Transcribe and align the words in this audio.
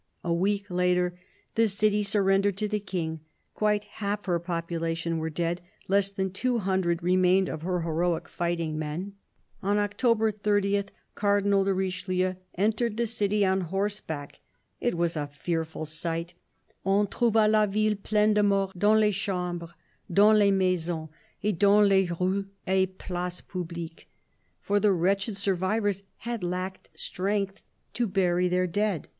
A 0.23 0.33
week 0.33 0.71
later 0.71 1.15
the 1.53 1.67
city 1.67 2.01
sur 2.01 2.23
rendered 2.23 2.57
to 2.57 2.67
the 2.67 2.79
King: 2.79 3.19
quite 3.53 3.83
half 3.83 4.25
her 4.25 4.39
population 4.39 5.19
were 5.19 5.29
dead; 5.29 5.61
less 5.87 6.09
than 6.09 6.31
two 6.31 6.57
hundred 6.57 7.03
remained 7.03 7.47
of 7.47 7.61
her 7.61 7.81
heroic 7.81 8.27
fighting 8.27 8.79
men. 8.79 9.13
192 9.59 10.33
CARDINAL 10.33 10.33
DE 10.33 10.33
RICHELIEU 10.41 10.79
On 10.81 10.81
October 10.81 10.91
30 10.95 10.95
Cardinal 11.13 11.63
de 11.65 11.73
Richelieu 11.75 12.33
entered 12.55 12.97
the 12.97 13.05
city 13.05 13.45
on 13.45 13.61
horseback. 13.61 14.39
It 14.79 14.97
was 14.97 15.15
a 15.15 15.27
fearful 15.27 15.85
sight." 15.85 16.33
On 16.83 17.05
trouva 17.05 17.47
la 17.47 17.67
ville 17.67 17.95
pleine 18.01 18.33
de 18.33 18.41
morts, 18.41 18.73
dans 18.75 18.99
les 18.99 19.13
chambres, 19.13 19.75
dans 20.11 20.35
les 20.35 20.49
maisons, 20.49 21.09
et 21.43 21.55
dans 21.59 21.87
les 21.87 22.07
rues 22.09 22.47
et 22.67 22.87
places 22.97 23.41
publiques;" 23.43 24.05
for 24.63 24.79
the 24.79 24.91
wretched 24.93 25.37
survivors 25.37 26.01
had 26.17 26.43
lacked 26.43 26.89
strength 26.95 27.61
to 27.93 28.07
bury 28.07 28.47
their 28.47 28.65
dead. 28.65 29.07